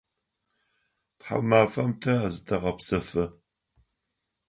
[1.19, 3.25] Тхьаумафэм тэ зытэгъэпсэфы.